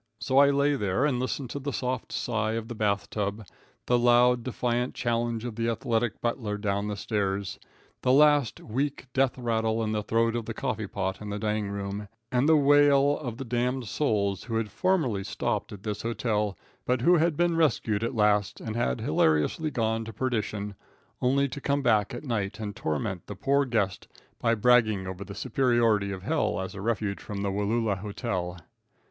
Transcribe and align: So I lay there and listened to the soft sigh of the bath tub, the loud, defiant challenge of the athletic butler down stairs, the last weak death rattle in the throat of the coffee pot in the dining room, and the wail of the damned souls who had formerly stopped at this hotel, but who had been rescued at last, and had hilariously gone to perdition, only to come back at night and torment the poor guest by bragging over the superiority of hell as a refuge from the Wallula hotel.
So 0.19 0.39
I 0.39 0.49
lay 0.49 0.75
there 0.75 1.05
and 1.05 1.19
listened 1.19 1.51
to 1.51 1.59
the 1.59 1.71
soft 1.71 2.11
sigh 2.11 2.53
of 2.53 2.67
the 2.69 2.73
bath 2.73 3.07
tub, 3.11 3.45
the 3.85 3.99
loud, 3.99 4.43
defiant 4.43 4.95
challenge 4.95 5.45
of 5.45 5.55
the 5.55 5.69
athletic 5.69 6.19
butler 6.21 6.57
down 6.57 6.95
stairs, 6.95 7.59
the 8.01 8.11
last 8.11 8.59
weak 8.61 9.05
death 9.13 9.37
rattle 9.37 9.83
in 9.83 9.91
the 9.91 10.01
throat 10.01 10.35
of 10.35 10.45
the 10.47 10.55
coffee 10.55 10.87
pot 10.87 11.21
in 11.21 11.29
the 11.29 11.37
dining 11.37 11.69
room, 11.69 12.07
and 12.31 12.49
the 12.49 12.57
wail 12.57 13.15
of 13.19 13.37
the 13.37 13.45
damned 13.45 13.85
souls 13.87 14.45
who 14.45 14.55
had 14.55 14.71
formerly 14.71 15.23
stopped 15.23 15.71
at 15.71 15.83
this 15.83 16.01
hotel, 16.01 16.57
but 16.83 17.01
who 17.01 17.17
had 17.17 17.37
been 17.37 17.55
rescued 17.55 18.03
at 18.03 18.15
last, 18.15 18.59
and 18.59 18.75
had 18.75 19.01
hilariously 19.01 19.69
gone 19.69 20.03
to 20.03 20.11
perdition, 20.11 20.73
only 21.21 21.47
to 21.47 21.61
come 21.61 21.83
back 21.83 22.11
at 22.11 22.23
night 22.23 22.59
and 22.59 22.75
torment 22.75 23.27
the 23.27 23.35
poor 23.35 23.65
guest 23.65 24.07
by 24.39 24.55
bragging 24.55 25.05
over 25.05 25.23
the 25.23 25.35
superiority 25.35 26.11
of 26.11 26.23
hell 26.23 26.59
as 26.59 26.73
a 26.73 26.81
refuge 26.81 27.21
from 27.21 27.43
the 27.43 27.51
Wallula 27.51 27.99
hotel. 27.99 28.57